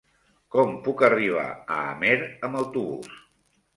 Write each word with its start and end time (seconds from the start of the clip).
Com 0.55 0.71
puc 0.87 1.03
arribar 1.09 1.45
a 1.49 1.77
Amer 1.93 2.17
amb 2.49 2.61
autobús? 2.63 3.13